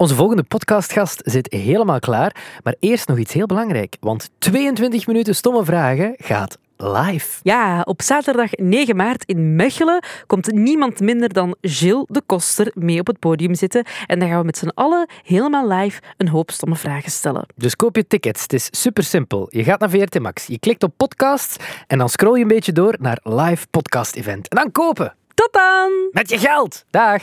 [0.00, 5.34] Onze volgende podcastgast zit helemaal klaar, maar eerst nog iets heel belangrijk, want 22 minuten
[5.34, 7.40] stomme vragen gaat live.
[7.42, 13.00] Ja, op zaterdag 9 maart in Mechelen komt niemand minder dan Gilles de Koster mee
[13.00, 13.84] op het podium zitten.
[14.06, 17.46] En dan gaan we met z'n allen helemaal live een hoop stomme vragen stellen.
[17.56, 19.46] Dus koop je tickets, het is super simpel.
[19.50, 21.56] Je gaat naar VRT Max, je klikt op podcasts
[21.86, 24.48] en dan scroll je een beetje door naar live podcast event.
[24.48, 25.17] En dan kopen!
[25.38, 25.90] Tot dan!
[26.12, 26.84] Met je geld!
[26.90, 27.22] Dag!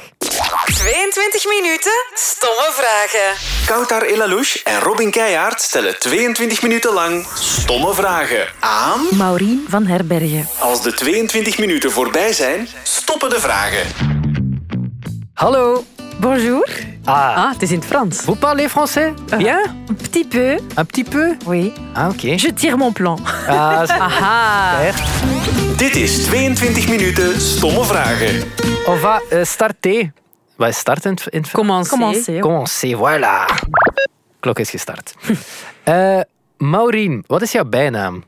[0.66, 3.34] 22 minuten stomme vragen.
[3.66, 9.00] Koutar Elalouche en Robin Keijaard stellen 22 minuten lang stomme vragen aan...
[9.12, 10.50] Maureen van Herbergen.
[10.60, 13.88] Als de 22 minuten voorbij zijn, stoppen de vragen.
[15.34, 15.84] Hallo!
[16.20, 16.70] Bonjour.
[17.04, 18.22] Ah, Ah, het is in het Frans.
[18.22, 19.14] vous parlez français?
[19.38, 19.60] Ja?
[19.90, 20.60] Un petit peu.
[20.78, 21.38] Un petit peu?
[21.46, 21.74] Oui.
[21.94, 22.28] Ah, oké.
[22.28, 23.20] Je tire mon plan.
[23.48, 24.80] Ah, Aha.
[25.78, 28.52] Dit is 22 minuten stomme vragen.
[28.86, 30.12] On va euh, starter.
[30.56, 31.52] Wat is starten in het-?
[31.52, 31.90] Commencez.
[31.90, 32.40] Commencez.
[32.40, 33.46] Commencer, voilà.
[34.40, 35.14] Klok is gestart.
[35.84, 36.20] Eh
[36.58, 38.24] Maureen, wat is jouw bijnaam?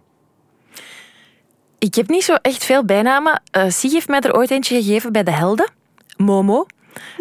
[1.79, 3.41] Ik heb niet zo echt veel bijnamen.
[3.51, 5.69] Eh Sig heeft mij er ooit eentje gegeven bij de Helden.
[6.17, 6.65] Momo.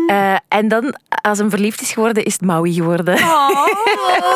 [0.07, 0.95] Eh, en dan,
[1.27, 3.15] als hem verliefd is geworden, is het Maui geworden.
[3.15, 3.49] Oh,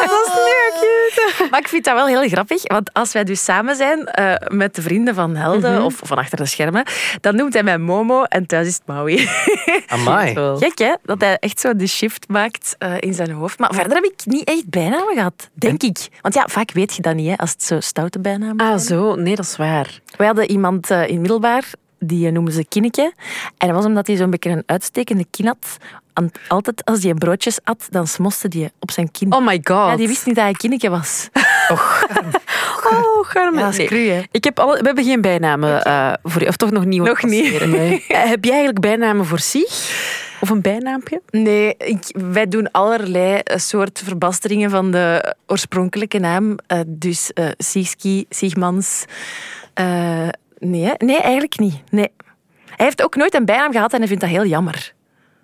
[0.01, 1.49] dat is leuk.
[1.51, 4.75] Maar ik vind dat wel heel grappig, want als wij dus samen zijn eh, met
[4.75, 6.85] de vrienden van Helden of van achter de schermen,
[7.21, 9.29] dan noemt hij mij Momo en thuis is het Maui.
[9.87, 10.35] Amai.
[10.65, 13.59] Gek hè, dat hij echt zo de shift maakt eh, in zijn hoofd.
[13.59, 16.09] Maar verder heb ik niet echt bijnamen gehad, denk ik.
[16.21, 19.15] Want ja, vaak weet je dat niet, hè, als het zo stoute bijnamen Ah, zo.
[19.15, 20.01] Nee, dat is waar.
[20.17, 21.65] We hadden iemand eh, in middelbaar,
[22.01, 23.13] die eh, noemden ze Kinneke.
[23.59, 25.77] En dat was omdat hij zo'n beetje een uitstekende kin had.
[26.15, 29.33] En altijd als hij broodjes at, dan smoste hij op zijn kin.
[29.33, 29.89] Oh my god.
[29.91, 31.29] ja, die wist niet dat hij Kinneke was.
[32.91, 33.59] Oh, garme.
[33.61, 33.87] Ja, Nee.
[33.87, 34.27] cru.
[34.31, 36.49] Ik heb alle, we hebben geen bijnamen eh, voor je.
[36.49, 37.03] Of toch nog niet?
[37.03, 37.67] Nog niet.
[37.67, 38.05] Nee.
[38.09, 39.69] Eh, heb jij eigenlijk bijnamen voor Sig?
[40.41, 41.23] Of een bijnaampje?
[41.31, 46.57] Nee, ik, wij doen allerlei soort verbasteringen van de oorspronkelijke naam.
[46.87, 49.05] Dus eh Sigski, Sigmans.
[50.61, 50.93] Nee, hè?
[50.99, 51.75] nee, eigenlijk niet.
[51.91, 52.09] Nee.
[52.77, 54.93] Hij heeft ook nooit een bijnaam gehad en hij vindt dat heel jammer.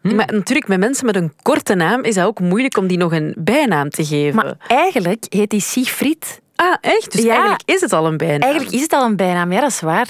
[0.03, 3.13] Maar natuurlijk, met mensen met een korte naam is het ook moeilijk om die nog
[3.13, 4.35] een bijnaam te geven.
[4.35, 6.41] Maar eigenlijk heet hij Siegfried.
[6.57, 7.13] ah, echt?
[7.13, 7.31] Dus Ja.
[7.31, 8.41] eigenlijk is het al een bijnaam.
[8.41, 10.09] Eigenlijk is het al een bijnaam, ja, dat is waar.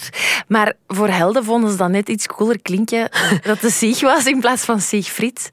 [0.48, 3.08] Maar voor helden vonden ze dat net iets cooler klinken
[3.42, 5.48] dat de Sieg was in plaats van Siegfried.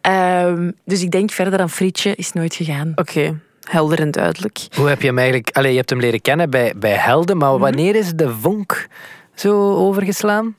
[0.00, 2.92] Ehm, dus ik denk verder dan Frietje is nooit gegaan.
[2.94, 3.38] Oké,
[3.70, 4.66] helder en duidelijk.
[4.76, 5.50] Hoe heb je hem eigenlijk...
[5.56, 7.46] Allee, je hebt hem leren kennen bij, bij Helden, Mhm.
[7.46, 8.86] maar wanneer is de vonk
[9.34, 10.56] zo overgeslaan?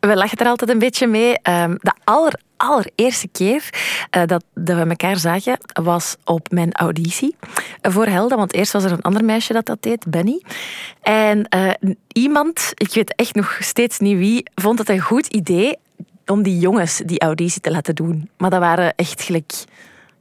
[0.00, 1.38] We lachen er altijd een beetje mee.
[1.42, 3.68] Ehm, de aller, allereerste keer
[4.10, 7.36] eh, dat, dat we elkaar zagen, was op mijn auditie
[7.82, 8.38] voor Helden.
[8.38, 10.42] Want eerst was er een ander meisje dat dat deed, Benny.
[11.02, 11.70] En eh,
[12.12, 15.76] iemand, ik weet echt nog steeds niet wie, vond het een goed idee
[16.26, 18.30] om die jongens die auditie te laten doen.
[18.36, 19.52] Maar dat waren echt gelijk...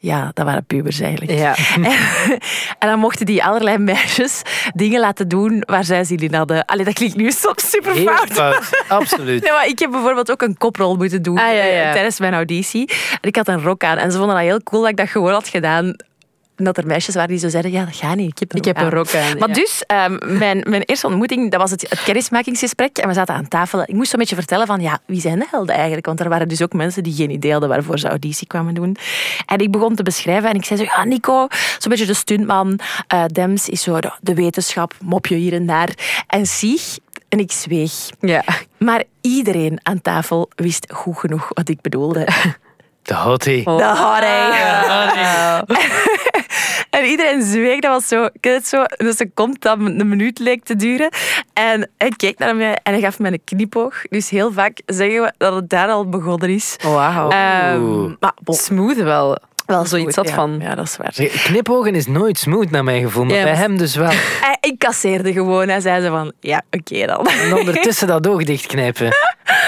[0.04, 1.32] Ja, dat waren pubers eigenlijk.
[1.40, 1.56] Ja.
[2.80, 4.42] En dan mochten die allerlei meisjes
[4.74, 6.66] dingen laten doen waar zij zin in hadden.
[6.66, 8.32] Allee, dat klinkt nu soms super Heel fout.
[8.32, 8.84] fout.
[8.88, 9.42] Absoluut.
[9.44, 11.84] Nee, maar ik heb bijvoorbeeld ook een koprol moeten doen Ah, ja, ja.
[11.84, 12.90] eh, tijdens mijn auditie.
[13.22, 13.98] En ik had een rok aan.
[13.98, 15.96] En ze vonden dat heel cool dat ik dat gewoon had gedaan.
[16.62, 18.32] En dat er meisjes waren die zo zeiden, ja, dat gaat niet.
[18.32, 19.38] Ik heb een, Ik heb een rok aan.
[19.38, 19.54] Maar ja.
[19.54, 22.98] dus, ehm, mijn, mijn eerste ontmoeting, dat was het, het kennismakingsgesprek.
[22.98, 23.82] En we zaten aan tafel.
[23.82, 26.06] Ik moest zo'n beetje vertellen van, ja, wie zijn de helden eigenlijk?
[26.06, 28.98] Want er waren dus ook mensen die geen idee hadden waarvoor ze auditie kwamen doen.
[29.46, 32.80] En ik begon te beschrijven en ik zei zo, ja, Nico, zo'n beetje de stuntman.
[33.08, 35.90] Eh, Dems is zo de, de wetenschap, mopje hier en daar.
[36.28, 36.98] En Sieg,
[37.30, 37.92] en ik zweeg.
[38.20, 38.44] Ja.
[38.78, 42.28] Maar iedereen aan tafel wist goed genoeg wat ik bedoelde.
[43.02, 43.64] De hottie.
[43.64, 44.52] De Harry.
[46.92, 50.76] En iedereen zweeg, dat was zo, het zo, een seconde dat een minuut leek te
[50.76, 51.10] duren.
[51.54, 54.02] En hij keek naar mij en hij gaf mij een knipoog.
[54.10, 56.76] Dus heel vaak zeggen we dat het daar al begonnen is.
[56.84, 57.30] Wauw.
[57.30, 59.38] Ehm, maar bon, Smooth wel.
[59.66, 60.34] wel zoiets had ja.
[60.36, 61.14] van- Ja, dat is waar.
[61.44, 64.10] Knipogen is nooit smooth naar mijn gevoel, maar Ja, bij hem dus wel.
[64.46, 65.68] Hij incasseerde gewoon.
[65.70, 67.28] Hij zei ze van, ja, oké dan.
[67.28, 69.10] En ondertussen dat oog dichtknijpen.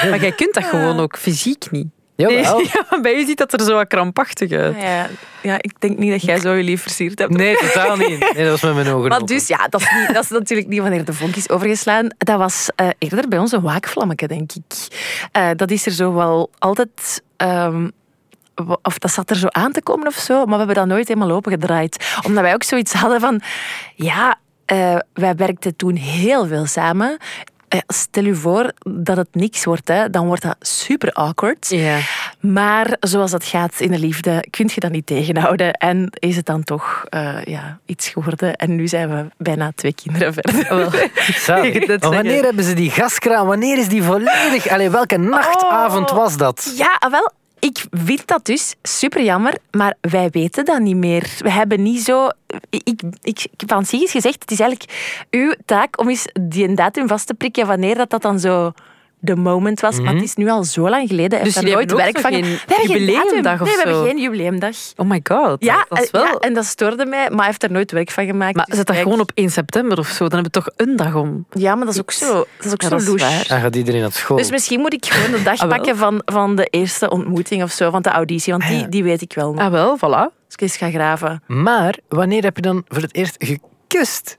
[0.09, 1.87] Maar jij kunt dat gewoon ook fysiek niet.
[2.15, 2.59] Jawel.
[2.73, 4.75] Ja, maar bij je ziet dat er zo wat krampachtig uit.
[4.81, 5.09] Ja,
[5.41, 7.31] ja, ik denk niet dat jij zo je lief versierd hebt.
[7.33, 8.19] Nee, totaal niet.
[8.33, 9.35] Nee, dat was met mijn ogen Maar open.
[9.35, 12.07] dus, ja, dat is, niet, dat is natuurlijk niet wanneer de vonk is overgeslaan.
[12.17, 14.87] Dat was eh, eerder bij ons een waakvlammetje, denk ik.
[15.31, 17.23] Eh, dat is er zo wel altijd...
[17.37, 17.87] ehm,
[18.81, 21.07] of dat zat er zo aan te komen of zo, maar we hebben dat nooit
[21.07, 22.15] helemaal opengedraaid.
[22.25, 23.41] Omdat wij ook zoiets hadden van...
[23.95, 27.17] Ja, eh, wij werkten toen heel veel samen.
[27.73, 31.69] Eh, Stel u voor dat het niks wordt, hè, dan wordt dat super awkward.
[31.69, 31.97] Ja.
[32.39, 35.73] Maar zoals dat gaat in de liefde, kun je dat niet tegenhouden.
[35.73, 38.55] En is het dan toch eh, ja, iets geworden.
[38.55, 40.67] En nu zijn we bijna twee kinderen verder.
[41.99, 43.47] Wanneer hebben ze die gaskraan?
[43.47, 44.67] Wanneer is die volledig...
[44.67, 46.17] Allee, welke nachtavond Oh.
[46.17, 46.73] was dat?
[46.77, 47.31] Ja, ah, wel.
[47.63, 51.35] Ik vind dat dus super jammer, maar wij weten dat niet meer.
[51.37, 52.29] We hebben niet zo.
[52.69, 54.91] Ik, ik, heb aan Sigis gezegd: het is eigenlijk
[55.29, 58.71] uw taak om eens die datum vast te prikken wanneer dat, dat dan zo
[59.23, 59.99] de moment was.
[59.99, 61.43] Maar het is nu al zo lang geleden.
[61.43, 62.31] Dus jullie nooit werk van.
[62.31, 64.75] geen We hebben geen jubileumdag of Nee, we hebben geen jubileumdag.
[64.95, 65.63] Oh my god.
[65.63, 66.23] Ja, dat eh, wel...
[66.23, 68.55] ja, en dat stoorde mij, maar hij heeft er nooit werk van gemaakt.
[68.55, 70.27] Maar Dus zet dat gewoon op 1 september of zo.
[70.27, 71.45] Dan hebben we toch een dag om.
[71.51, 73.47] Ja, maar dat is ook zo, dat is ook Ja, zo louche.
[73.47, 74.37] Dan gaat iedereen naar school.
[74.37, 77.71] Dus misschien moet ik gewoon de dag Ah, pakken van, van de eerste ontmoeting of
[77.71, 79.63] zo, van de auditie, want die, die weet ik wel nog.
[79.63, 80.31] Ah wel, voilà.
[80.45, 81.43] Als ik eens ga graven.
[81.47, 84.37] Maar wanneer heb je dan voor het eerst gekust?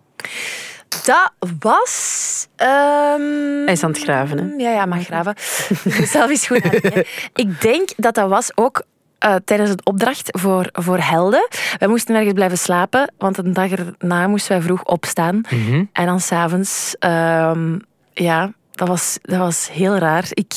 [1.05, 2.47] Dat was...
[2.57, 4.45] ehm, Hij is aan het graven, hè?
[4.65, 5.35] Ja, ja, mag graven.
[6.15, 7.05] Zelf is goed nadenken.
[7.35, 8.83] Ik denk dat dat was ook
[9.19, 11.49] eh, tijdens een opdracht voor, voor helden.
[11.79, 15.41] Wij moesten ergens blijven slapen, want een dag erna moesten wij vroeg opstaan.
[15.51, 15.85] Mhm.
[15.93, 16.97] En dan s'avonds...
[16.99, 17.79] avonds,
[18.13, 20.25] ja, dat was, dat was heel raar.
[20.31, 20.55] Ik,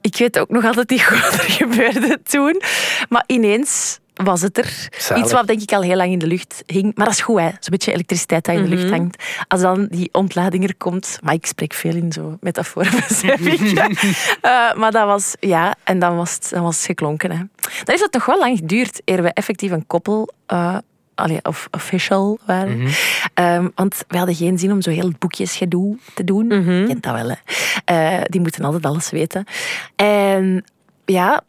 [0.00, 2.60] ik weet ook nog altijd niet goed wat er gebeurde toen.
[3.08, 4.88] Maar ineens was het er.
[4.98, 5.24] Zalig.
[5.24, 6.92] Iets wat denk ik al heel lang in de lucht hing.
[6.94, 7.48] Maar dat is goed, hè.
[7.48, 9.22] Zo'n beetje elektriciteit dat in de lucht hangt.
[9.48, 11.18] Als dan die ontlading er komt...
[11.22, 12.92] Maar ik spreek veel in zo metaforen.
[14.40, 15.34] Eh, maar dat was...
[15.40, 17.36] Ja, en dan was het, dan was het geklonken, hè.
[17.36, 20.32] Dan heeft het nog wel lang geduurd eer we effectief een koppel...
[20.46, 20.76] eh,
[21.14, 22.88] allee, of official waren.
[23.34, 26.48] Ehm, want we hadden geen zin om zo heel boekjesgedoe te doen.
[26.48, 27.36] Je kent dat wel, hè.
[27.84, 29.44] Eh, die moeten altijd alles weten.
[29.96, 30.64] En
[31.04, 31.42] ja,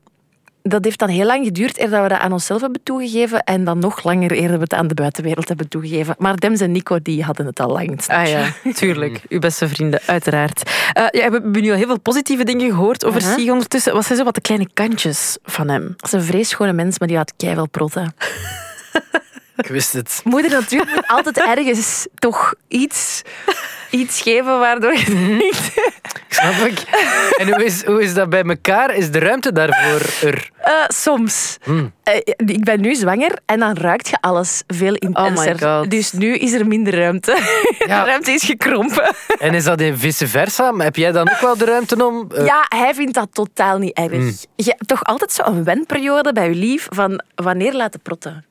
[0.67, 3.43] dat heeft dan heel lang geduurd eer dat we dat aan onszelf hebben toegegeven.
[3.43, 6.15] En dan nog langer eer dat we het aan de buitenwereld hebben toegegeven.
[6.17, 8.07] Maar Dems en Nico, die hadden het al lang.
[8.07, 9.21] Ah ja, tuurlijk.
[9.29, 10.71] Uw beste vrienden, uiteraard.
[10.93, 13.21] Eh, ja, we hebben nu al heel veel positieve dingen gehoord over.
[13.21, 13.93] Sig ondertussen.
[13.93, 15.93] Wat zijn zo wat de kleine kantjes van hem?
[15.97, 18.13] Dat is een vreesschone mens, maar die had keihard protten.
[19.57, 20.21] Ik wist het.
[20.23, 23.21] Moeder natuur moet altijd ergens toch iets,
[23.89, 25.71] iets geven waardoor je denkt...
[26.29, 26.79] Snap ik.
[27.37, 28.95] En hoe is, hoe is dat bij elkaar?
[28.95, 30.49] Is de ruimte daarvoor er?
[30.57, 31.57] Eh, soms.
[31.63, 31.93] Hmm.
[32.03, 32.15] Eh,
[32.45, 35.59] ik ben nu zwanger en dan ruikt je alles veel intenser.
[35.59, 35.91] God.
[35.91, 37.37] Dus nu is er minder ruimte.
[37.87, 37.99] Ja.
[38.03, 39.15] De ruimte is gekrompen.
[39.39, 40.71] En is dat in vice versa?
[40.71, 42.31] Maar Heb jij dan ook wel de ruimte om?
[42.31, 44.11] eh, Ja, hij vindt dat totaal niet erg.
[44.11, 44.33] Hmm.
[44.55, 48.45] Je hebt toch altijd zo'n wenperiode bij je lief van wanneer laten protten.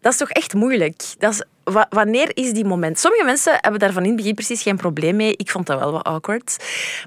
[0.00, 1.02] Dat is toch echt moeilijk.
[1.18, 2.98] Dat is, wa- wanneer is die moment?
[2.98, 5.36] Sommige mensen hebben daar van in het begin precies geen probleem mee.
[5.36, 6.56] Ik vond dat wel wat awkward.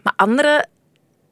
[0.04, 0.70] Maar anderen,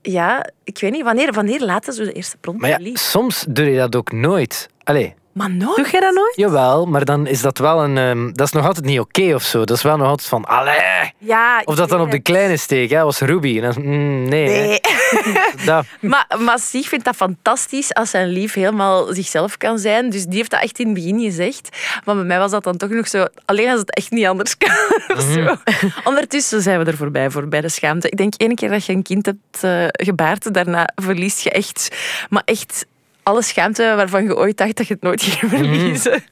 [0.01, 1.03] ja, ik weet niet.
[1.03, 4.67] Wanneer, wanneer laten ze de eerste prot Maar ja, soms doe je dat ook nooit.
[4.83, 5.75] Allee, Maar nooit.
[5.75, 6.35] Doe jij dat nooit?
[6.35, 7.97] jawel, maar dan is dat wel een...
[7.97, 9.63] ehm, dat is nog altijd niet oké of zo.
[9.63, 11.13] Dat is wel nog altijd van, allee.
[11.17, 13.59] Ja, Of dat dan op de kleine steek, hè, was Ruby.
[13.61, 14.47] En dan, mm, nee.
[14.47, 14.79] Nee.
[15.65, 20.09] Dat, Maar, maar Sieg vindt dat fantastisch als zijn lief helemaal zichzelf kan zijn.
[20.09, 21.69] Dus die heeft dat echt in het begin gezegd.
[22.05, 23.27] Maar bij mij was dat dan toch nog zo...
[23.45, 24.75] Alleen als het echt niet anders kan.
[25.17, 25.55] of zo.
[26.09, 28.09] Ondertussen zijn we er voorbij, voorbij de schaamte.
[28.09, 31.95] Ik denk, één keer dat je een kind hebt eh, gebaard, daarna verliest je echt...
[32.29, 32.85] Maar echt
[33.23, 36.23] alle schaamte waarvan je ooit dacht dat je het nooit ging verliezen.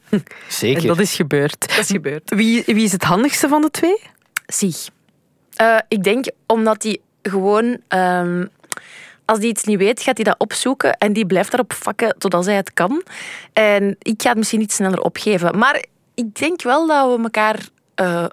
[0.47, 0.81] zeker.
[0.81, 1.59] En dat is gebeurd.
[1.59, 2.29] Dat is gebeurd.
[2.35, 4.01] Wie, wie is het handigste van de twee?
[4.47, 4.89] Sieg.
[5.55, 7.77] Eh, ik denk omdat hij gewoon...
[7.87, 8.45] ehm,
[9.25, 12.45] als hij iets niet weet, gaat hij dat opzoeken en die blijft daarop vakken totdat
[12.45, 13.03] hij het kan.
[13.53, 15.57] En ik ga het misschien iets sneller opgeven.
[15.57, 17.59] Maar ik denk wel dat we elkaar
[17.95, 18.25] eh,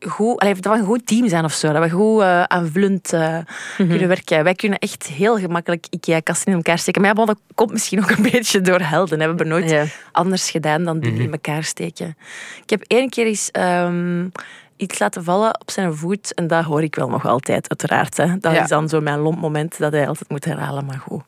[0.00, 0.40] goed...
[0.40, 1.72] Allee, dat we een goed team zijn of zo.
[1.72, 3.38] Dat we goed eh, aanvullend eh,
[3.76, 4.44] kunnen werken.
[4.44, 7.00] Wij kunnen echt heel gemakkelijk IKEA-kasten in elkaar steken.
[7.02, 9.20] Maar ja, dat komt misschien ook een beetje door helden.
[9.20, 9.24] hè.
[9.24, 9.84] We hebben nooit Ja.
[10.12, 12.16] anders gedaan dan dingen in elkaar steken.
[12.62, 14.28] Ik heb één keer eens ehm,
[14.76, 16.34] iets laten vallen op zijn voet.
[16.34, 18.16] En dat hoor ik wel nog altijd, uiteraard.
[18.16, 18.38] Hè.
[18.38, 18.62] Dat Ja.
[18.62, 20.84] is dan zo mijn lomp moment dat hij altijd moet herhalen.
[20.84, 21.22] Maar goed.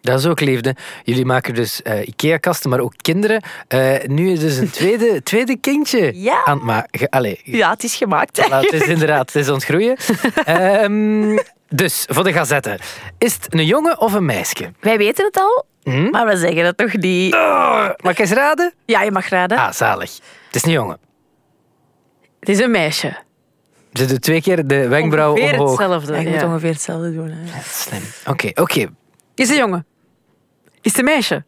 [0.00, 0.76] Dat is ook liefde.
[1.04, 3.42] Jullie maken dus eh, IKEA-kasten, maar ook kinderen.
[3.68, 6.44] Eh, nu is dus een tweede, tweede kindje Ja.
[6.44, 7.08] aan het maken.
[7.08, 8.40] Allee, Ja, het is gemaakt.
[8.46, 9.96] Voilà, het is inderdaad, het is ontgroeien.
[10.44, 11.38] Ehm
[11.68, 12.78] dus, voor de gazette.
[13.18, 14.72] Is het een jongen of een meisje?
[14.80, 16.10] Wij weten het al, Hm?
[16.10, 17.32] maar we zeggen het toch niet.
[18.02, 18.72] Mag ik eens raden?
[18.84, 19.58] Ja, je mag raden.
[19.58, 20.14] Ah, zalig.
[20.46, 20.98] Het is een jongen.
[22.40, 23.16] Het is een meisje.
[23.92, 25.70] Ze doet twee keer de wenkbrauw Ongeveer omhoog.
[25.78, 26.12] hetzelfde.
[26.12, 27.30] Ja, je moet ongeveer hetzelfde doen.
[27.30, 27.60] Hè.
[27.64, 28.02] Slim.
[28.26, 28.86] Oké, oké.
[29.34, 29.86] Is een jongen?
[30.82, 31.44] Is het een meisje?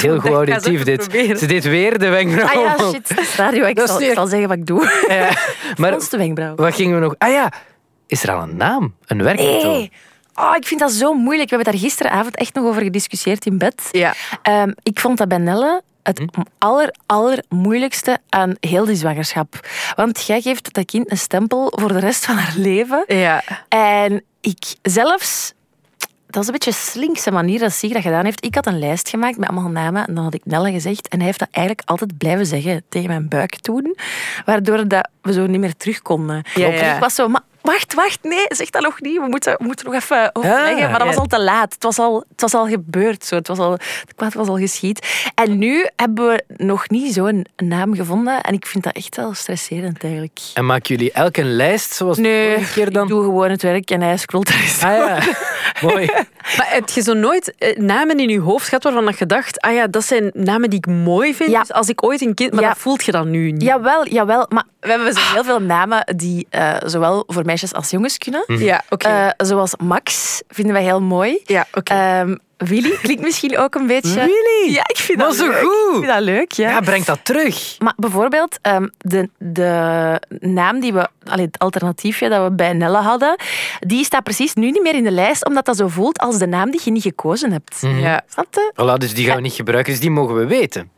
[0.00, 0.98] Heel goed auditief ze dit.
[1.08, 1.38] proberen.
[1.38, 3.36] Ze deed weer de wenkbrauw Ah ja, shit.
[3.36, 3.64] Radio.
[3.64, 4.90] Ik zal, ik zal zeggen wat ik doe.
[5.08, 5.30] Ja,
[5.76, 6.54] maar Ons de wenkbrauw.
[6.54, 7.14] wat gingen we nog...
[7.18, 7.52] Ah ja,
[8.06, 8.94] is er al een naam?
[9.06, 9.72] Een werktitel?
[9.72, 9.92] Nee.
[10.34, 11.50] Oh, ik vind dat zo moeilijk.
[11.50, 13.88] We hebben daar gisteravond echt nog over gediscussieerd in bed.
[13.90, 14.14] Ja.
[14.42, 16.22] Ehm, ik vond dat bij Nelle het
[16.58, 19.68] aller, aller moeilijkste aan heel die zwangerschap.
[19.96, 23.04] Want jij geeft dat kind een stempel voor de rest van haar leven.
[23.06, 23.42] Ja.
[23.68, 25.52] En ik zelfs...
[26.30, 28.44] Dat is een beetje een slinkse manier dat Sig dat gedaan heeft.
[28.44, 31.08] Ik had een lijst gemaakt met allemaal namen en dan had ik Nelle gezegd.
[31.08, 33.96] En hij heeft dat eigenlijk altijd blijven zeggen tegen mijn buik toen.
[34.44, 36.42] Waardoor dat we zo niet meer terug konden.
[36.54, 37.28] Ja, ik was zo...
[37.28, 39.16] Maar, wacht, wacht, nee, zeg dat nog niet.
[39.20, 40.82] We moeten, we moeten nog even overleggen.
[40.84, 41.72] Ah, maar dat was al te laat.
[41.74, 43.24] Het was al, het was al gebeurd.
[43.24, 43.34] Zo.
[43.34, 45.06] Het was al, het kwaad was al geschied.
[45.34, 48.40] En nu hebben we nog niet zo'n naam gevonden.
[48.40, 50.38] En ik vind dat echt wel stresserend eigenlijk.
[50.54, 53.08] En maken jullie elk een lijst zoals de Nee, vorige keer ik dan?
[53.08, 55.18] doe gewoon het werk en hij scrolt daar eens Ah ja,
[55.88, 56.06] mooi.
[56.56, 59.74] Maar heb je zo nooit eh, namen in je hoofd gehad waarvan je dacht, ah
[59.74, 61.50] ja, dat zijn namen die ik mooi vind.
[61.50, 61.60] Ja.
[61.60, 62.52] Dus als ik ooit een kind...
[62.52, 62.68] Maar Ja.
[62.68, 63.62] dat voelt je dan nu niet.
[63.62, 64.46] Jawel, jawel.
[64.48, 68.44] Maar we hebben zo heel veel namen die eh, zowel voor meisjes als jongens kunnen.
[68.46, 69.08] Ja, oké.
[69.08, 71.40] Eh, zoals Max vinden wij heel mooi.
[71.44, 71.92] ja, oké.
[71.94, 74.14] Ehm, Willy klinkt misschien ook een beetje...
[74.34, 74.72] Willy?
[74.74, 75.56] Ja, ik vind Maar dat zo leuk.
[75.60, 75.94] Ik goed.
[75.94, 76.70] vind dat leuk, ja.
[76.70, 77.76] Ja, breng dat terug.
[77.78, 82.96] Maar bijvoorbeeld, ehm, de, de naam die we, allee, het alternatiefje dat we bij Nelle
[82.98, 83.36] hadden,
[83.80, 86.46] die staat precies nu niet meer in de lijst, omdat dat zo voelt als de
[86.46, 87.76] naam die je niet gekozen hebt.
[87.80, 88.22] ja.
[88.28, 88.72] Snap je?
[88.72, 90.90] Voilà, dus die gaan we niet gebruiken, dus die mogen we weten.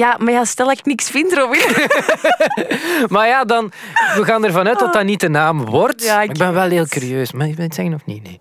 [0.00, 1.60] Ja, maar ja, stel dat ik niks vind, Robin.
[3.14, 3.72] Maar ja, dan,
[4.16, 6.04] we gaan ervan uit dat dat niet de naam wordt.
[6.04, 7.32] Ja, ik ik ben wel heel curieus.
[7.32, 8.22] Maar je bent zeggen of niet?
[8.22, 8.40] Nee.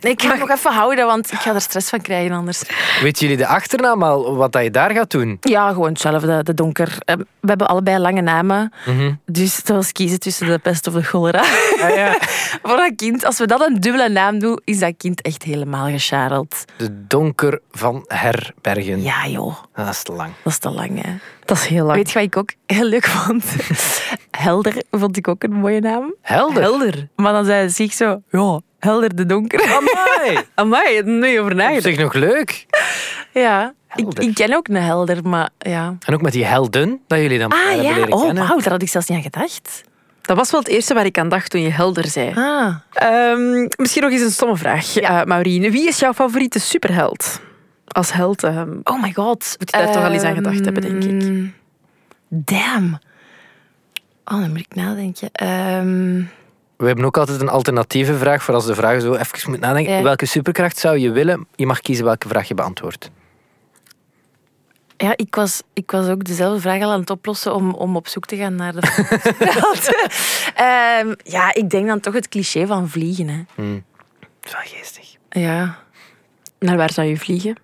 [0.00, 2.62] Nee, ik ga het nog even houden, want ik ga er stress van krijgen anders.
[3.02, 5.36] Weten jullie de achternaam al, wat dat je daar gaat doen?
[5.40, 6.96] Ja, gewoon hetzelfde, de donker.
[7.04, 9.12] Ehm, We hebben allebei lange namen, Mhm.
[9.26, 11.40] dus het was kiezen tussen de pest of de cholera.
[11.80, 12.16] Ah, ja.
[12.62, 15.88] Voor dat kind, als we dat een dubbele naam doen, is dat kind echt helemaal
[15.90, 16.64] gescharreld.
[16.76, 19.02] De Donker van Herbergen.
[19.02, 20.32] Ja, joh, Dat is te lang.
[20.42, 21.12] dat is te lang, hè.
[21.44, 21.96] Dat is heel lang.
[21.96, 23.44] Weet je wat ik ook heel leuk vond?
[24.30, 26.14] Helder vond ik ook een mooie naam.
[26.22, 26.62] Helder.
[26.62, 27.08] Helder.
[27.16, 29.60] Maar dan zei ze zich zo, ja, Helder de Donker.
[29.62, 30.38] Amai.
[30.54, 31.86] Amai, daar heb ik over Dat nagedacht.
[31.86, 32.66] is nog leuk.
[33.32, 35.96] Ja, ik, ik ken ook een Helder, maar ja.
[36.06, 38.46] En ook met die helden, dat jullie dan Ah hebben ja, leren oh kennen.
[38.46, 39.82] wauw, daar had ik zelfs niet aan gedacht.
[40.20, 42.32] Dat was wel het eerste waar ik aan dacht toen je helder zei.
[42.34, 42.74] Ah.
[42.92, 44.96] Ehm, misschien nog eens een stomme vraag.
[44.96, 47.40] Eh Maureen, wie is jouw favoriete superheld?
[47.86, 49.54] Als held ehm, Oh my god.
[49.58, 51.22] Moet je daar toch wel eens aan gedacht hebben, denk ik.
[51.22, 51.44] Ehm,
[52.28, 52.98] Damn.
[54.24, 55.28] Oh, dan moet ik nadenken.
[55.32, 56.22] Ehm,
[56.80, 59.92] We hebben ook altijd een alternatieve vraag voor als de vraag zo even moet nadenken.
[59.92, 60.02] Ja.
[60.02, 61.46] Welke superkracht zou je willen?
[61.54, 63.10] Je mag kiezen welke vraag je beantwoordt.
[64.96, 68.08] ja, ik was, ik was ook dezelfde vraag al aan het oplossen om, om op
[68.08, 68.80] zoek te gaan naar de
[70.54, 73.28] Ehm, Ja, ik denk dan toch het cliché van vliegen.
[73.28, 73.42] Hè.
[73.54, 73.80] Hm.
[74.20, 75.16] Dat is wel geestig.
[75.30, 75.78] Ja,
[76.58, 77.56] naar waar zou je vliegen?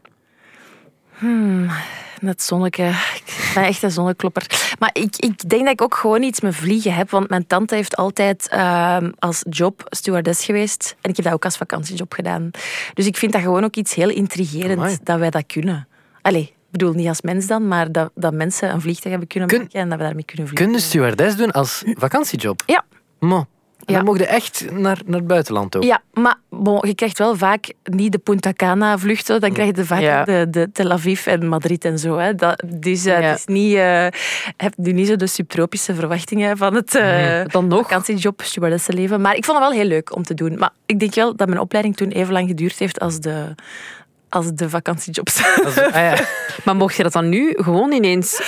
[2.21, 2.83] Net zonneke.
[3.15, 4.75] Ik ben echt een zonneklopper.
[4.79, 7.11] Maar ik, ik denk dat ik ook gewoon iets met vliegen heb.
[7.11, 10.97] Want mijn tante heeft altijd ehm, als job stewardess geweest.
[11.01, 12.51] En ik heb dat ook als vakantiejob gedaan.
[12.95, 14.99] Dus ik vind dat gewoon ook iets heel intrigerend Amai.
[15.03, 15.89] dat wij dat kunnen.
[16.23, 19.49] Allee, ik bedoel niet als mens dan, maar dat, dat mensen een vliegtuig hebben kunnen
[19.49, 20.67] Kun- maken en dat we daarmee kunnen vliegen.
[20.73, 22.63] Kun je stewardess doen als vakantiejob?
[22.67, 22.85] Ja.
[23.19, 23.47] Mo.
[23.87, 23.95] Ja.
[23.97, 25.83] Dan mocht je echt naar, naar het buitenland ook.
[25.83, 29.41] Ja, maar bon, je krijgt wel vaak niet de Punta Cana vluchten.
[29.41, 30.25] Dan krijg je vaak Ja.
[30.25, 32.17] de, de Tel Aviv en Madrid en zo.
[32.19, 32.35] Hè.
[32.35, 33.29] Dat, dus eh, Ja.
[33.29, 34.07] het is niet, eh
[34.57, 37.81] heb nu niet zo de subtropische verwachtingen van het eh Dan nog.
[37.83, 39.21] vakantiejob, stewardessenleven.
[39.21, 40.59] Maar ik vond het wel heel leuk om te doen.
[40.59, 43.55] Maar ik denk wel dat mijn opleiding toen even lang geduurd heeft als de,
[44.29, 45.43] als de vakantiejobs.
[45.65, 46.15] Als- ah, ja.
[46.65, 48.41] Maar mocht je dat dan nu gewoon ineens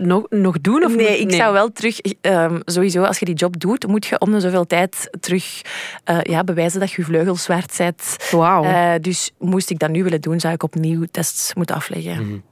[0.00, 0.84] nog, nog doen?
[0.84, 1.98] Of Nee, moet- ik zou wel terug...
[2.00, 5.62] ehm, sowieso, als je die job doet, moet je om de zoveel tijd terug
[6.04, 8.16] eh, ja, bewijzen dat je je vleugels waard bent.
[8.30, 8.64] Wauw.
[8.64, 12.42] Eh, dus moest ik dat nu willen doen, zou ik opnieuw tests moeten afleggen.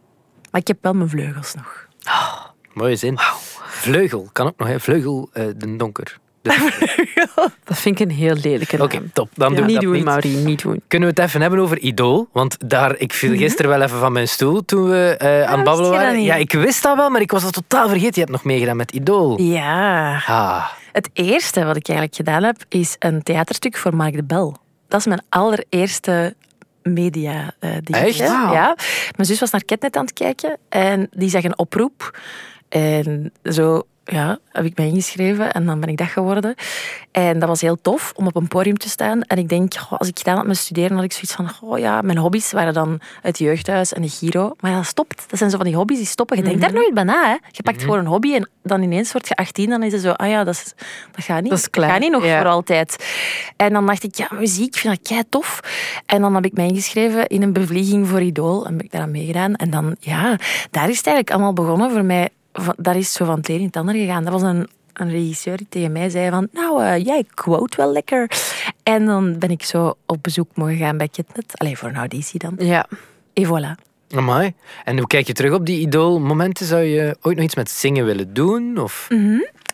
[0.50, 1.86] Maar ik heb wel mijn vleugels nog.
[2.74, 3.18] Mooie zin.
[3.66, 4.28] Vleugel.
[4.32, 4.80] Kan ook nog, hè.
[4.80, 6.18] Vleugel eh, de donker.
[7.64, 8.86] Dat vind ik een heel lelijke naam.
[8.86, 9.28] Oké, top.
[9.34, 10.44] Dan doen we niet dat doen, niet.
[10.44, 10.82] Niet doen.
[10.88, 12.28] Kunnen we het even hebben over Idol?
[12.32, 15.64] Want daar, ik viel gisteren wel even van mijn stoel toen we eh, aan het
[15.64, 16.22] babbelen waren.
[16.22, 18.14] Ja, ik wist dat wel, maar ik was dat totaal vergeten.
[18.14, 19.40] Je hebt nog meegedaan met Idol.
[19.40, 20.22] Ja.
[20.26, 24.56] Ah, Het eerste wat ik eigenlijk gedaan heb, is een theaterstuk voor Mark de Bel.
[24.88, 26.34] Dat is mijn allereerste
[26.82, 27.96] media eh ding.
[27.96, 28.16] Echt?
[28.16, 28.76] Ja.
[29.16, 32.18] Mijn zus was naar Ketnet aan het kijken en die zag een oproep.
[32.68, 36.54] En zo ja, heb ik mij ingeschreven en dan ben ik dat geworden.
[37.10, 39.22] En dat was heel tof om op een podium te staan.
[39.22, 41.78] En ik denk, goh, als ik gedaan had met studeren, had ik zoiets van, oh
[41.78, 44.54] ja, mijn hobby's waren dan het jeugdhuis en de Giro.
[44.60, 45.24] Maar ja, dat stopt.
[45.28, 46.36] Dat zijn zo van die hobby's die stoppen.
[46.36, 47.28] Je denkt daar nooit bij na.
[47.28, 47.36] Hè.
[47.50, 49.70] Je pakt gewoon een hobby en dan ineens word je 18.
[49.70, 50.74] Dan is het zo, ah ja, dat, is,
[51.12, 51.50] dat gaat niet.
[51.50, 52.40] Dat is gaat niet nog ja.
[52.40, 53.06] voor altijd.
[53.56, 55.60] En dan dacht ik, ja, muziek, ik vind dat kei tof.
[56.06, 58.66] En dan heb ik mij ingeschreven in een bevlieging voor Idol.
[58.66, 59.54] En heb ik daaraan meegedaan.
[59.54, 60.36] En dan, ja,
[60.70, 62.28] daar is het eigenlijk allemaal begonnen voor mij.
[62.76, 64.24] Daar is zo van het een in het ander gegaan.
[64.24, 67.92] Dat was een, een regisseur die tegen mij zei van, nou, eh, jij quote wel
[67.92, 68.30] lekker.
[68.82, 71.58] En dan ben ik zo op bezoek mogen gaan bij Kitnet.
[71.58, 72.54] Allee, voor een auditie dan.
[72.58, 72.86] Ja.
[73.32, 73.90] En voilà.
[74.16, 74.52] Amai.
[74.84, 76.66] En hoe kijk je terug op die idoolmomenten?
[76.66, 78.78] Zou je ooit nog iets met zingen willen doen?
[78.78, 79.08] Of...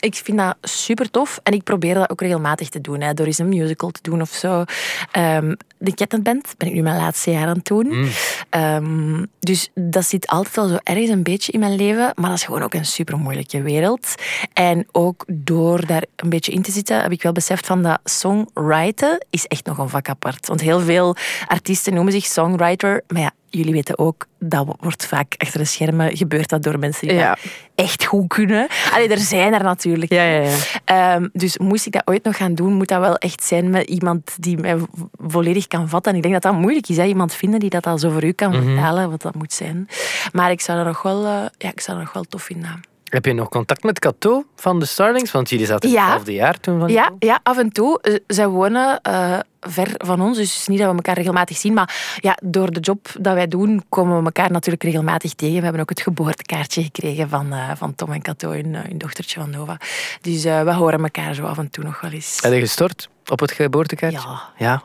[0.00, 3.00] Ik vind dat super tof en ik probeer dat ook regelmatig te doen.
[3.00, 4.64] Hè, door eens een musical te doen of zo.
[5.11, 8.09] Ehm, de Kettenband ben ik nu mijn laatste jaar aan het doen.
[8.50, 12.12] Ehm, dus dat zit altijd al zo ergens een beetje in mijn leven.
[12.14, 14.14] Maar dat is gewoon ook een super moeilijke wereld.
[14.52, 18.00] En ook door daar een beetje in te zitten, heb ik wel beseft van dat
[18.05, 20.47] songwriten is echt nog een vak apart.
[20.47, 23.02] Want heel veel artiesten noemen zich songwriter.
[23.07, 27.09] Maar ja, jullie weten ook, dat wordt vaak achter de schermen gebeurt dat door mensen
[27.09, 27.28] die Ja.
[27.28, 27.38] dat
[27.75, 28.67] echt goed kunnen.
[28.93, 30.12] Allee, er zijn er natuurlijk.
[30.12, 30.57] Ja, ja, ja.
[30.85, 33.88] Ehm, dus moest ik dat ooit nog gaan doen, moet dat wel echt zijn met
[33.88, 36.11] iemand die mij vo- volledig kan vatten.
[36.12, 37.05] En ik denk dat dat moeilijk is, hè?
[37.05, 39.88] iemand vinden die dat al zo voor u kan vertalen, wat dat moet zijn.
[40.33, 42.81] Maar ik zou dat nog wel, eh, ja, ik zou dat nog wel tof vinden.
[43.08, 45.30] Heb je nog contact met Cato van de Starlings?
[45.30, 46.02] Want jullie zaten Ja.
[46.02, 48.00] hetzelfde jaar toen van Ja, ja, af en toe.
[48.00, 51.74] Eh, Zij wonen eh, ver van ons, dus niet dat we elkaar regelmatig zien.
[51.74, 55.56] Maar ja, door de job dat wij doen, komen we elkaar natuurlijk regelmatig tegen.
[55.56, 59.40] We hebben ook het geboortekaartje gekregen van, eh, van Tom en Cato, hun, hun dochtertje
[59.40, 59.76] van Nova.
[60.20, 62.38] Dus we horen elkaar zo af en toe nog wel eens.
[62.42, 64.18] Heb je gestort op het geboortekaartje?
[64.28, 64.82] Ja, Ja.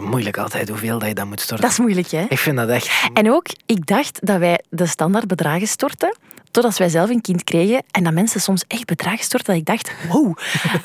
[0.00, 1.64] Moeilijk altijd hoeveel dat je dat moet storten.
[1.66, 2.24] dat is moeilijk, hè?
[2.28, 3.08] Ik vind dat echt...
[3.12, 6.16] En ook, ik dacht dat wij de standaard bedragen stortten,
[6.54, 7.82] totdat wij zelf een kind kregen.
[7.90, 10.36] En dat mensen soms echt bedragen storten, dat ik dacht, wow,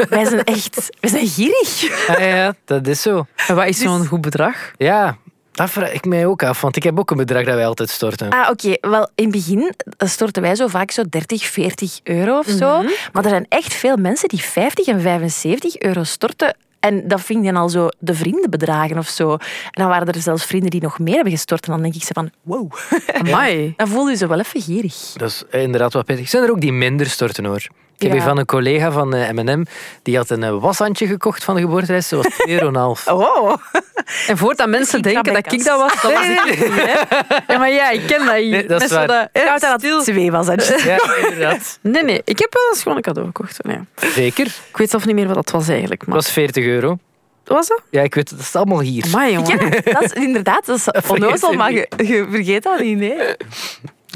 [0.09, 2.07] wij zijn echt, wij zijn gierig.
[2.07, 3.25] Ah, ja, dat is zo.
[3.47, 4.71] En wat is zo'n goed bedrag?
[4.77, 5.17] Ja,
[5.51, 6.61] dat vraag ik mij ook af.
[6.61, 8.29] Want ik heb ook een bedrag dat wij altijd storten.
[8.29, 8.77] Ah, oké.
[8.81, 12.83] Wel, in het begin storten wij zo vaak zo 30, 40 euro of zo.
[13.13, 16.55] Maar er zijn echt veel mensen die 50 en 75 euro storten.
[16.79, 19.31] En dat vind je dan al zo de vriendenbedragen of zo.
[19.31, 19.39] En
[19.71, 21.65] dan waren er zelfs vrienden die nog meer hebben gestort.
[21.65, 22.71] En dan denk ik ze van, wow.
[23.13, 23.73] Amai.
[23.77, 25.13] Dan voel je ze wel even gierig.
[25.15, 26.29] Dat is inderdaad wat pittig.
[26.29, 27.67] Zijn er ook die minder storten hoor?
[27.99, 28.19] Ik heb Ja.
[28.23, 29.63] hier van een collega van eh, M&M,
[30.03, 32.09] die had een eh, washandje gekocht van de geboortereis.
[32.09, 32.95] Dat was 2,5 euro.
[33.05, 33.53] Oh.
[34.27, 36.73] En voordat mensen Ik denken dat ik dat was, dat was ik niet.
[36.73, 37.53] hè.
[37.53, 38.49] Ja, maar ja, ik ken dat hier.
[38.49, 39.29] Nee, dat is Mensen waar.
[39.33, 40.01] dat- Ik had dat stil.
[40.03, 40.47] twee was.
[40.47, 40.53] hè.
[40.89, 41.79] Ja, inderdaad.
[41.81, 43.63] Nee, nee, ik heb wel eens gewoon een cadeau gekocht.
[43.63, 43.77] Nee.
[43.95, 44.45] Zeker.
[44.45, 45.99] Ik weet zelf niet meer wat dat was eigenlijk.
[45.99, 46.17] Dat Maar...
[46.17, 46.97] was 40 euro.
[47.43, 47.81] Was dat?
[47.89, 48.37] Ja, ik weet het.
[48.37, 49.03] Dat is allemaal hier.
[49.05, 49.71] Amai, jongen.
[49.85, 53.17] Ja, dat is inderdaad, dat is onnozel, je maar je, je vergeet dat niet, nee.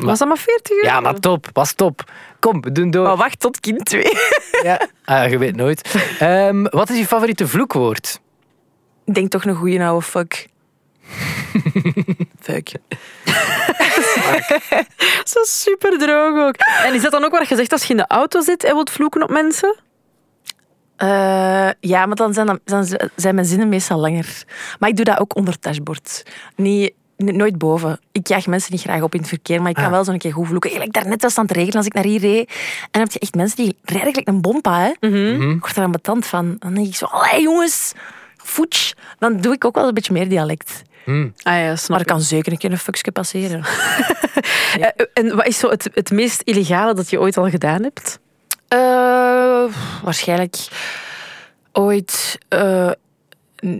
[0.01, 0.87] Was dat maar 40 euro?
[0.87, 1.47] Ja, maar top.
[1.53, 2.03] Was top.
[2.43, 3.03] Kom, we doen door.
[3.03, 4.03] Maar wacht tot kind 2.
[4.63, 4.87] Ja.
[5.05, 5.95] Ah, je weet nooit.
[6.19, 8.19] Ehm, wat is je favoriete vloekwoord?
[9.05, 10.47] Ik denk toch een goede oude fuck.
[12.39, 12.69] fuck.
[15.33, 16.55] Zo super droog ook.
[16.85, 18.73] En is dat dan ook wat je zegt als je in de auto zit en
[18.73, 19.75] wilt vloeken op mensen?
[20.95, 24.43] Eh, ja, maar dan zijn, dan zijn mijn zinnen meestal langer.
[24.79, 26.23] Maar ik doe dat ook onder het dashboard.
[26.55, 26.95] Niet, n-
[27.31, 27.99] nooit boven.
[28.11, 29.91] Ik jaag mensen niet graag op in het verkeer, maar ik kan Ah.
[29.91, 30.69] wel zo'n keer goed vloeken.
[30.69, 32.47] Eigenlijk daarnet was het aan het regenen als ik naar hier reed.
[32.81, 34.79] En dan heb je echt mensen die rijden gelijk een bompa.
[34.99, 35.07] Hè?
[35.09, 35.51] Mhm.
[35.51, 36.55] Ik word er aan betand van.
[36.59, 37.91] Dan denk ik zo, allee jongens,
[38.37, 38.91] foetsch.
[39.19, 40.81] Dan doe ik ook wel een beetje meer dialect.
[41.05, 41.27] Hm.
[41.41, 42.05] Ah ja, snap Maar ik.
[42.07, 43.63] er kan zeker een keer een fuckske passeren.
[44.79, 48.19] Eh, En wat is zo het, het meest illegale dat je ooit al gedaan hebt?
[48.67, 49.63] Eh,
[50.03, 50.55] waarschijnlijk
[51.71, 52.91] ooit eh,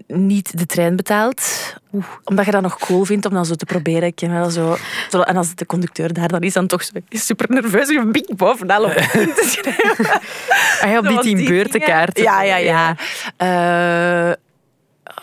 [0.07, 1.73] niet de trein betaald.
[2.23, 4.03] Omdat je dat nog cool vindt om dan zo te proberen.
[4.07, 4.77] Ik ken wel zo,
[5.11, 7.87] en als de conducteur daar dan is, dan toch zo super nerveus.
[7.89, 8.91] Je bik bovenal op
[9.37, 10.21] te schrijven.
[10.81, 12.13] Ah ja, biedt die beurtenkaarten.
[12.13, 12.31] dingen.
[12.45, 12.95] Ja, ja, ja.
[14.29, 14.33] Eh,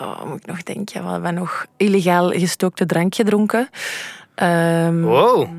[0.07, 1.03] oh, moet ik nog denken?
[1.03, 1.65] Wat hebben we nog?
[1.77, 3.69] Illegaal gestookte drank gedronken.
[4.35, 5.49] Ehm, Wow.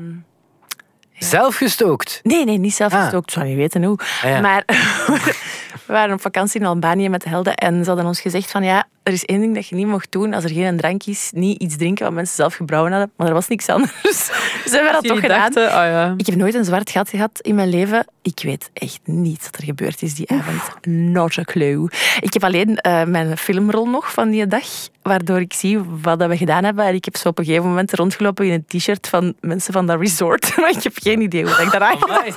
[1.19, 2.19] Zelf gestookt.
[2.23, 3.01] Nee, nee, niet zelf Ah.
[3.01, 3.27] gestookt.
[3.27, 3.97] Ik zou niet weten hoe.
[4.23, 4.39] Ah, ja.
[4.39, 4.63] Maar
[5.85, 8.63] we waren op vakantie in Albanië met de helden en ze hadden ons gezegd van
[8.63, 11.29] ja, er is één ding dat je niet mocht doen als er geen drank is.
[11.33, 13.11] Niet iets drinken wat mensen zelf gebrouwen hadden.
[13.15, 13.91] Maar er was niks anders.
[14.63, 15.39] Dus hebben we dat toch gedaan.
[15.39, 16.13] dachten, ah ja.
[16.17, 18.07] Ik heb nooit een zwart gat gehad in mijn leven.
[18.21, 20.85] Ik weet echt niet wat er gebeurd is die avond.
[20.85, 21.89] Not a clue.
[22.19, 24.67] Ik heb alleen eh, mijn filmrol nog van die dag,
[25.01, 26.85] waardoor ik zie wat dat we gedaan hebben.
[26.85, 29.87] En ik heb zo op een gegeven moment rondgelopen in een t-shirt van mensen van
[29.87, 30.51] dat resort.
[30.63, 32.35] Maar ik heb geen idee hoe ik daar aangekomen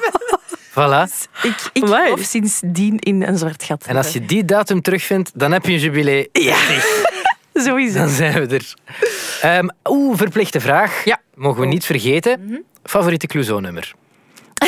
[0.78, 1.06] Voilà.
[1.42, 2.02] Ik, ik Amai.
[2.02, 3.84] geloof sindsdien in een zwart gat.
[3.86, 6.28] En als je die datum terugvindt, dan heb je een jubilee.
[6.32, 6.56] Ja,
[7.54, 7.98] sowieso.
[7.98, 8.74] Dan zijn we er.
[9.40, 11.04] Ehm, Oeh, verplichte vraag.
[11.04, 11.20] Ja.
[11.34, 12.64] Mogen we niet vergeten.
[12.84, 13.92] Favoriete Clouseau-nummer?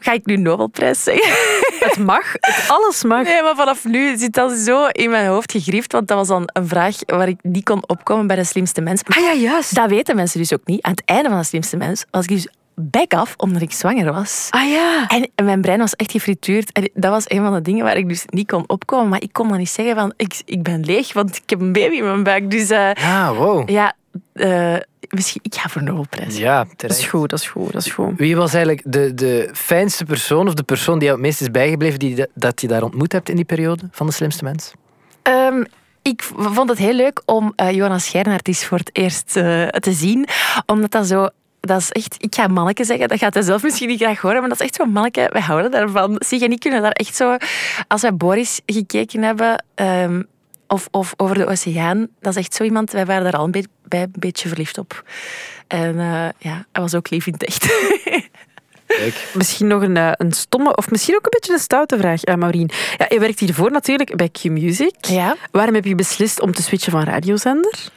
[0.00, 1.32] Ga ik nu Nobelprijs zeggen?
[1.82, 3.24] Het mag, het alles mag.
[3.24, 5.92] Nee, maar vanaf nu zit dat zo in mijn hoofd gegrift.
[5.92, 9.02] Want dat was dan een vraag waar ik niet kon opkomen bij de slimste mens.
[9.04, 9.74] Ah ja, juist.
[9.74, 10.82] Dat weten mensen dus ook niet.
[10.82, 14.12] Aan het einde van de slimste mens was ik dus back af omdat ik zwanger
[14.12, 14.46] was.
[14.50, 15.06] Ah ja.
[15.36, 16.72] En mijn brein was echt gefrituurd.
[16.72, 19.08] En dat was een van de dingen waar ik dus niet kon opkomen.
[19.08, 21.72] Maar ik kon dan niet zeggen van, ik, ik ben leeg, want ik heb een
[21.72, 22.50] baby in mijn buik.
[22.50, 23.68] Dus eh, Ah, wow.
[23.70, 23.92] ja,
[24.32, 24.76] eh,
[25.08, 26.36] misschien, ik ga voor Nobelprijs.
[26.36, 27.04] Ja, Dat is terecht.
[27.08, 28.12] goed, dat is goed, dat is goed.
[28.18, 31.50] Wie was eigenlijk de, de fijnste persoon of de persoon die jou het meest is
[31.50, 34.72] bijgebleven die, dat je daar ontmoet hebt in die periode van de slimste mens?
[35.22, 35.64] Ehm,
[36.02, 40.26] ik vond het heel leuk om eh, Jonas Schijnaert voor het eerst eh, te zien.
[40.66, 41.28] Omdat dat zo...
[41.64, 42.14] Dat is echt...
[42.18, 44.66] Ik ga manneke zeggen, dat gaat hij zelf misschien niet graag horen, maar dat is
[44.66, 45.28] echt zo'n manneke.
[45.32, 46.16] Wij houden daarvan.
[46.18, 47.36] Sig en ik kunnen daar echt zo...
[47.88, 49.64] Als wij Boris gekeken hebben...
[49.74, 50.22] ehm,
[50.66, 52.90] of, of over de oceaan, dat is echt zo iemand...
[52.90, 55.04] Wij waren daar al een, be- bij, een beetje verliefd op.
[55.66, 57.66] En eh, ja, hij was ook lief in het echt.
[59.34, 62.34] Misschien nog een, eh, een stomme, of misschien ook een beetje een stoute vraag, eh,
[62.34, 62.70] Maureen.
[62.98, 64.94] Ja, je werkt hiervoor natuurlijk bij Q-Music.
[65.00, 65.36] ja.
[65.50, 67.88] Waarom heb je beslist om te switchen van radiozender?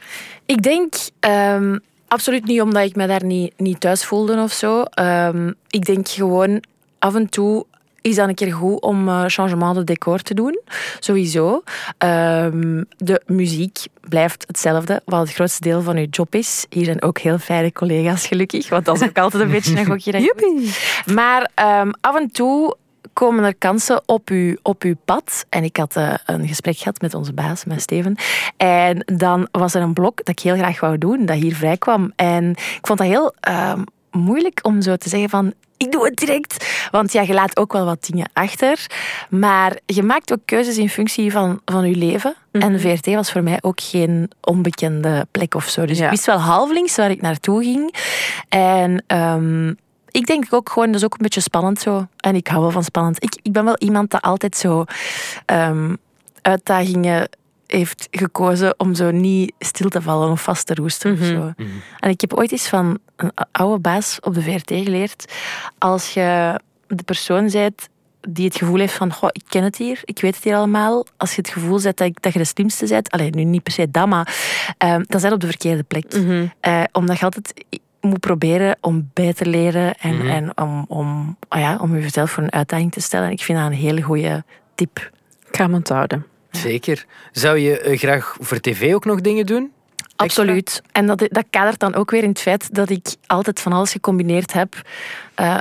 [0.46, 4.82] Ik denk ehm, absoluut niet omdat ik me daar niet, niet thuis voelde of zo.
[4.82, 6.62] Ehm, ik denk gewoon
[6.98, 7.66] af en toe
[8.00, 10.60] is dat een keer goed om eh, changement de decor te doen.
[11.00, 11.62] Sowieso.
[11.98, 16.66] Ehm, de muziek blijft hetzelfde, wat het grootste deel van uw job is.
[16.68, 18.68] Hier zijn ook heel fijne collega's, gelukkig.
[18.68, 20.12] Want dat is ook altijd een beetje een gokje.
[20.12, 20.22] dat.
[21.14, 22.76] Maar ehm, af en toe
[23.16, 25.46] komen er kansen op uw, op uw pad.
[25.48, 28.16] En ik had eh, een gesprek gehad met onze baas, met Steven.
[28.56, 31.76] En dan was er een blok dat ik heel graag wou doen, dat hier vrij
[31.76, 32.12] kwam.
[32.16, 35.52] En ik vond dat heel ehm, moeilijk om zo te zeggen van...
[35.76, 36.66] Ik doe het direct.
[36.90, 38.86] Want ja, je laat ook wel wat dingen achter.
[39.30, 42.34] Maar je maakt ook keuzes in functie van, van je leven.
[42.52, 45.86] En VRT was voor mij ook geen onbekende plek of zo.
[45.86, 46.04] Dus Ja.
[46.04, 47.94] ik wist wel halflinks waar ik naartoe ging.
[48.48, 49.72] En ehm,
[50.16, 52.06] ik denk ook gewoon, dat is ook een beetje spannend zo.
[52.16, 53.22] En ik hou wel van spannend.
[53.22, 54.84] Ik, ik ben wel iemand dat altijd zo
[55.46, 55.94] ehm,
[56.42, 57.28] uitdagingen
[57.66, 61.52] heeft gekozen om zo niet stil te vallen of vast te roesten of zo.
[61.98, 65.32] En ik heb ooit eens van een oude baas op de VRT geleerd.
[65.78, 67.88] Als je de persoon bent
[68.28, 71.06] die het gevoel heeft van, goh, ik ken het hier, ik weet het hier allemaal.
[71.16, 73.72] Als je het gevoel hebt dat, dat je de slimste bent, alleen nu niet per
[73.72, 74.36] se dat, maar
[74.78, 76.04] ehm, dan zijn op de verkeerde plek.
[76.60, 77.64] Eh, omdat je altijd
[78.06, 82.42] moet proberen om bij te leren en, en om, om, ah ja, om jezelf voor
[82.42, 83.30] een uitdaging te stellen.
[83.30, 85.10] Ik vind dat een hele goede tip.
[85.48, 86.26] Ik ga hem onthouden.
[86.50, 87.06] Zeker.
[87.32, 89.72] Zou je eh, graag voor tv ook nog dingen doen?
[90.16, 90.82] Absoluut.
[90.92, 93.92] En dat, dat kadert dan ook weer in het feit dat ik altijd van alles
[93.92, 94.82] gecombineerd heb.
[95.34, 95.56] Eh,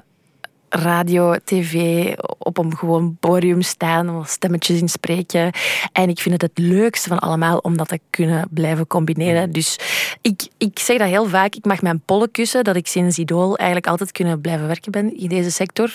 [0.76, 2.06] radio, tv,
[2.38, 5.52] op een gewoon podium staan, stemmetjes inspreken.
[5.92, 9.52] En ik vind het het leukste van allemaal om dat te kunnen blijven combineren.
[9.52, 9.80] Dus
[10.22, 11.56] ik, ik zeg dat heel vaak.
[11.56, 15.18] Ik mag mijn pollen kussen dat ik sinds Idol eigenlijk altijd kunnen blijven werken ben
[15.18, 15.94] in deze sector.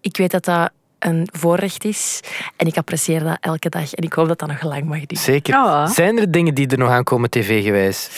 [0.00, 2.20] Ik weet dat dat een voorrecht is
[2.56, 3.94] en ik apprecieer dat elke dag.
[3.94, 5.24] En ik hoop dat dat nog lang mag duren.
[5.24, 5.54] Zeker.
[5.54, 5.86] Ja.
[5.86, 8.10] Zijn er dingen die er nog aankomen tv-gewijs?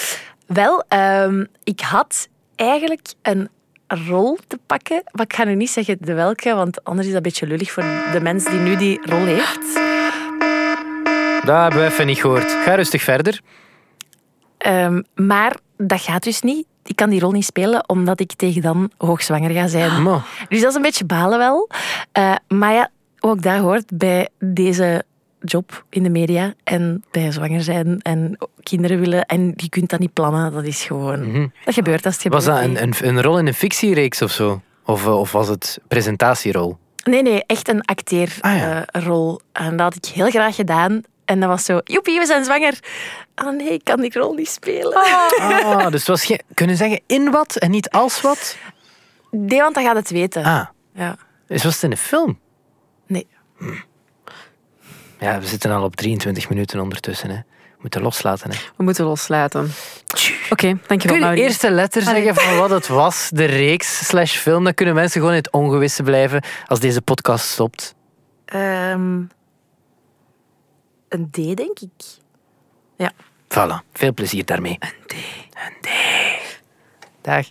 [0.47, 3.49] Wel, ehm, ik had eigenlijk een
[3.87, 5.03] rol te pakken.
[5.12, 7.72] Maar ik ga nu niet zeggen de welke, want anders is dat een beetje lullig
[7.72, 9.75] voor de mens die nu die rol heeft.
[11.44, 12.51] Dat hebben we even niet gehoord.
[12.51, 13.40] Ga rustig verder.
[14.59, 16.66] Ehm, maar dat gaat dus niet.
[16.85, 20.03] Ik kan die rol niet spelen, omdat ik tegen dan hoogzwanger ga zijn.
[20.03, 20.22] Mo.
[20.49, 21.68] Dus dat is een beetje balen wel.
[22.12, 25.05] Eh, maar ja, ook dat hoort bij deze
[25.46, 26.54] job in de media.
[26.64, 29.24] En bij zwanger zijn en kinderen willen.
[29.26, 30.52] En je kunt dat niet plannen.
[30.52, 31.52] Dat is gewoon...
[31.64, 32.62] Dat gebeurt als het Was gebeurt.
[32.74, 34.61] dat een, een, een rol in een fictiereeks of zo?
[34.85, 36.78] Of, eh, of was het presentatierol?
[37.04, 38.40] Nee, nee, echt een acteerrol.
[38.40, 38.85] Ah, ja.
[39.52, 41.02] en dat had ik heel graag gedaan.
[41.24, 42.78] En dat was zo, joepie, we zijn zwanger.
[43.37, 44.94] Oh nee, ik kan die rol niet spelen.
[44.94, 48.56] Ah, dus het was geen, kunnen zeggen in wat en niet als wat?
[49.30, 50.44] Nee, want dan gaat het weten.
[50.44, 51.16] Ah, Ja.
[51.46, 52.38] dus was het in een film?
[53.06, 53.26] Nee.
[55.18, 57.31] Ja, we zitten al op 23 minuten ondertussen.
[57.31, 57.37] Hè.
[57.37, 58.50] We moeten loslaten.
[58.50, 58.57] Hè.
[58.76, 59.70] We moeten loslaten.
[60.50, 64.37] Oké, dankjewel, Kun je de eerste letter zeggen van wat het was, de reeks slash
[64.37, 64.64] film?
[64.64, 67.94] Dan kunnen mensen gewoon in het ongewisse blijven als deze podcast stopt.
[68.44, 69.22] Ehm,
[71.09, 72.05] een D, denk ik.
[72.96, 73.12] Ja.
[73.48, 74.76] Voilà, veel plezier daarmee.
[74.79, 75.12] Een D.
[75.55, 75.88] Een D.
[77.20, 77.46] Dag.